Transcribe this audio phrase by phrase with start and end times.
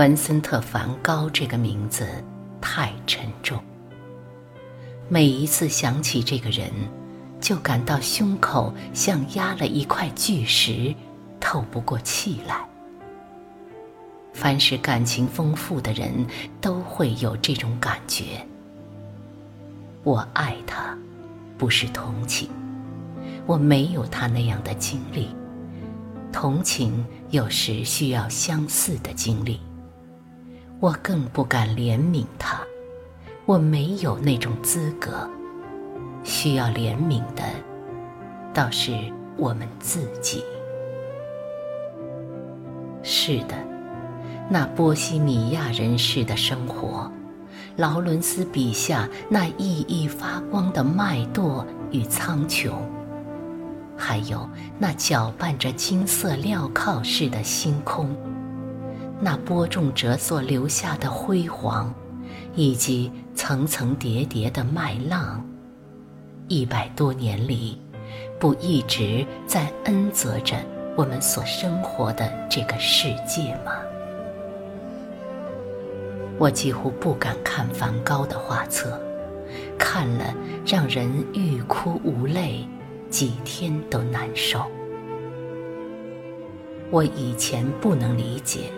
[0.00, 2.08] 文森特·梵高这个名字
[2.58, 3.62] 太沉重。
[5.10, 6.70] 每一次想起这个人，
[7.38, 10.94] 就感到胸口像压了一块巨石，
[11.38, 12.66] 透不过气来。
[14.32, 16.26] 凡是感情丰富的人
[16.62, 18.42] 都会有这种感觉。
[20.02, 20.96] 我爱他，
[21.58, 22.48] 不是同情，
[23.44, 25.28] 我没有他那样的经历。
[26.32, 29.60] 同情有时需要相似的经历。
[30.80, 32.58] 我更不敢怜悯他，
[33.44, 35.28] 我没有那种资格。
[36.24, 37.42] 需要怜悯的，
[38.54, 38.92] 倒是
[39.36, 40.42] 我们自己。
[43.02, 43.54] 是的，
[44.48, 47.12] 那波西米亚人士的生活，
[47.76, 52.72] 劳伦斯笔下那熠熠发光的脉络与苍穹，
[53.98, 58.16] 还有那搅拌着金色镣铐似的星空。
[59.22, 61.92] 那播种者所留下的辉煌，
[62.54, 65.44] 以及层层叠叠的麦浪，
[66.48, 67.78] 一百多年里，
[68.38, 70.56] 不一直在恩泽着
[70.96, 73.72] 我们所生活的这个世界吗？
[76.38, 78.98] 我几乎不敢看梵高的画册，
[79.78, 80.34] 看了
[80.66, 82.66] 让人欲哭无泪，
[83.10, 84.64] 几天都难受。
[86.90, 88.72] 我以前不能理解。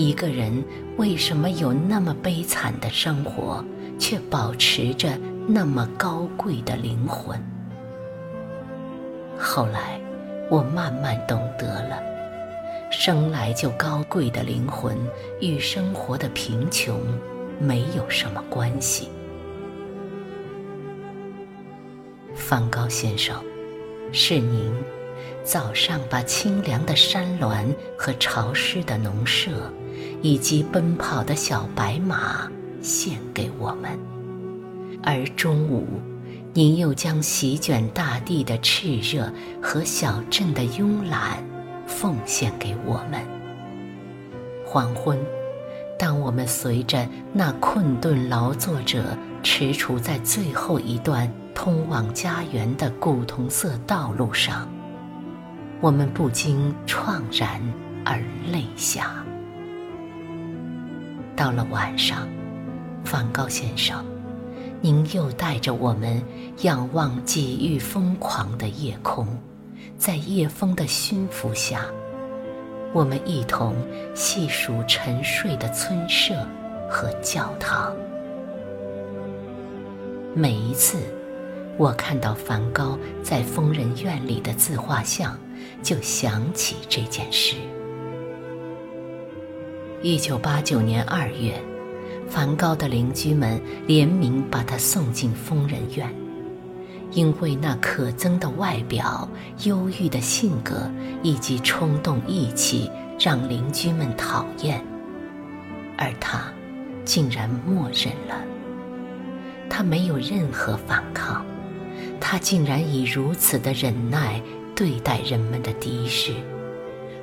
[0.00, 0.64] 一个人
[0.96, 3.62] 为什么有那么悲惨的生活，
[3.98, 5.10] 却保持着
[5.46, 7.38] 那么高贵的灵魂？
[9.38, 10.00] 后来，
[10.48, 12.02] 我慢慢懂得了，
[12.90, 14.96] 生来就高贵的灵魂
[15.38, 16.98] 与生活的贫穷
[17.58, 19.10] 没有什么关系。
[22.34, 23.36] 梵高先生，
[24.12, 24.72] 是您
[25.44, 29.50] 早上把清凉的山峦和潮湿的农舍。
[30.22, 32.50] 以及奔跑的小白马
[32.82, 33.98] 献给我们，
[35.02, 35.86] 而中午，
[36.52, 39.32] 您又将席卷大地的炽热
[39.62, 41.42] 和小镇的慵懒
[41.86, 43.20] 奉献给我们。
[44.66, 45.18] 黄昏，
[45.98, 54.68] 当我们随着那困顿劳作者踟蹰在最后一段通往家园的古铜色道路上，
[55.80, 57.60] 我们不禁怆然
[58.04, 58.18] 而
[58.52, 59.24] 泪下。
[61.40, 62.28] 到了晚上，
[63.02, 64.04] 梵高先生，
[64.82, 66.22] 您又带着我们
[66.60, 69.26] 仰望几欲疯狂的夜空，
[69.96, 71.86] 在夜风的熏拂下，
[72.92, 73.74] 我们一同
[74.14, 76.46] 细数沉睡的村舍
[76.90, 77.96] 和教堂。
[80.34, 80.98] 每一次，
[81.78, 85.38] 我看到梵高在疯人院里的自画像，
[85.82, 87.56] 就想起这件事。
[90.02, 91.62] 一九八九年二月，
[92.26, 96.10] 梵高的邻居们联名把他送进疯人院，
[97.12, 99.28] 因为那可憎的外表、
[99.64, 100.90] 忧郁的性格
[101.22, 104.82] 以及冲动义气，让邻居们讨厌。
[105.98, 106.50] 而他，
[107.04, 108.42] 竟然默认了。
[109.68, 111.44] 他没有任何反抗，
[112.18, 114.40] 他竟然以如此的忍耐
[114.74, 116.32] 对待人们的敌视。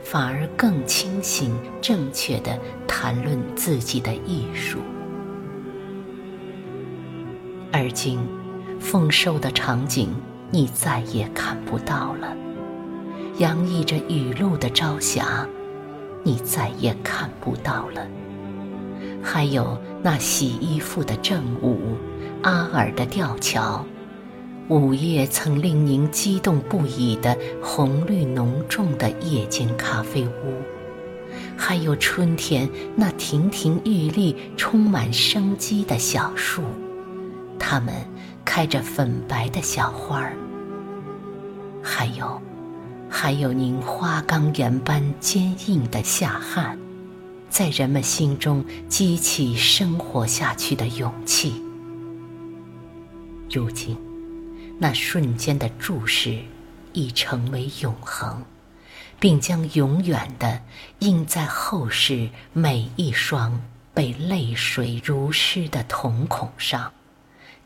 [0.09, 2.57] 反而更清醒、正确的
[2.87, 4.79] 谈论自己的艺术。
[7.73, 8.17] 而今，
[8.79, 10.09] 丰收的场景
[10.49, 12.29] 你再也看不到了；
[13.37, 15.45] 洋溢着雨露的朝霞，
[16.23, 18.07] 你再也看不到了。
[19.21, 21.97] 还有那洗衣服的正午，
[22.43, 23.85] 阿尔的吊桥。
[24.69, 30.53] 午夜曾令您激动不已的红绿浓重的夜间咖啡屋，
[31.55, 36.63] 还有春天那亭亭玉立、充满生机的小树，
[37.57, 37.93] 它们
[38.43, 40.35] 开着粉白的小花儿。
[41.81, 42.41] 还有，
[43.09, 46.77] 还有您花岗岩般坚硬的下汗，
[47.49, 51.53] 在人们心中激起生活下去的勇气。
[53.49, 54.06] 如今。
[54.79, 56.39] 那瞬间的注视，
[56.93, 58.43] 已成为永恒，
[59.19, 60.61] 并将永远的
[60.99, 63.59] 印在后世每一双
[63.93, 66.91] 被泪水如湿的瞳孔上，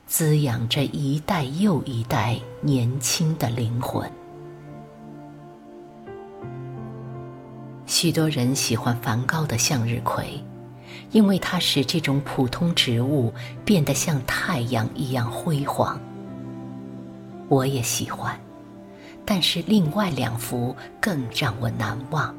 [0.07, 4.09] 滋养着一代又一代年轻的灵魂。
[7.85, 10.41] 许多人喜欢梵高的向日葵，
[11.11, 13.33] 因为它使这种普通植物
[13.65, 15.99] 变得像太阳一样辉煌。
[17.51, 18.39] 我也喜欢，
[19.25, 22.33] 但是另外两幅更让我难忘。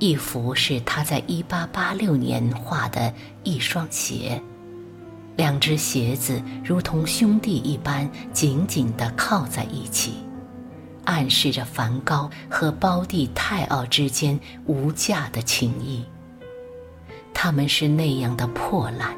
[0.00, 4.42] 一幅是他在一八八六年画的一双鞋，
[5.36, 10.14] 两只鞋子如同兄弟一般紧紧地靠在一起，
[11.04, 16.04] 暗示着梵高和胞弟泰奥之间无价的情谊。
[17.32, 19.16] 他们是那样的破烂，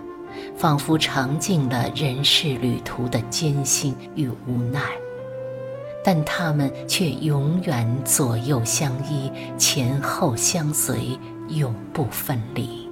[0.59, 4.81] 仿佛尝尽了人世旅途的艰辛与无奈。
[6.05, 11.19] 但他们却永远左右相依，前后相随，
[11.49, 12.89] 永不分离。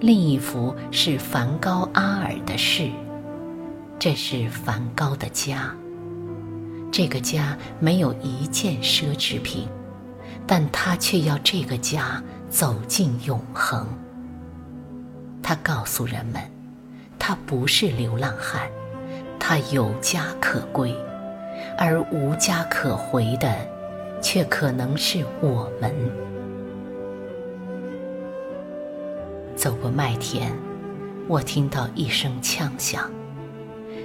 [0.00, 2.88] 另一幅是梵高阿尔的诗，
[3.98, 5.74] 这是梵高的家。
[6.90, 9.66] 这个家没有一件奢侈品，
[10.46, 13.86] 但他却要这个家走进永恒。
[15.52, 16.40] 他告诉人们，
[17.18, 18.70] 他不是流浪汉，
[19.38, 20.96] 他有家可归。
[21.76, 23.54] 而无家可回的，
[24.22, 25.94] 却可能是我们。
[29.54, 30.50] 走过麦田，
[31.28, 33.10] 我听到一声枪响，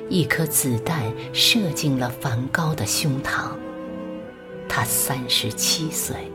[0.09, 1.01] 一颗子弹
[1.31, 3.51] 射进了梵高的胸膛。
[4.67, 6.29] 他三十七岁。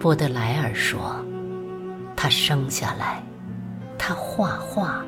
[0.00, 1.24] 波德莱尔说
[2.24, 3.22] ：“他生下来，
[3.98, 5.04] 他画画，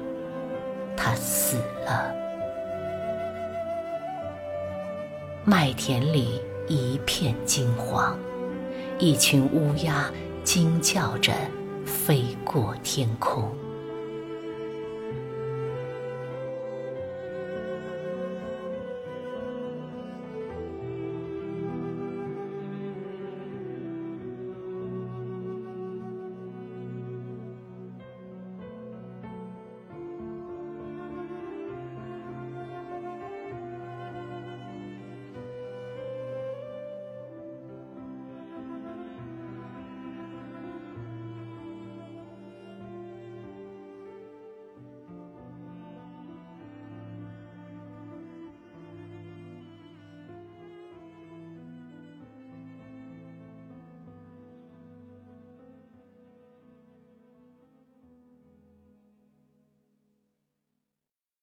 [0.94, 2.14] 他死了。”
[5.42, 8.14] 麦田里一片金黄，
[8.98, 10.10] 一群乌鸦
[10.44, 11.32] 惊叫着
[11.86, 13.50] 飞过天空。